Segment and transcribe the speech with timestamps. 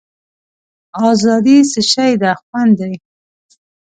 [1.09, 2.93] آزادي څه شی ده خوند دی.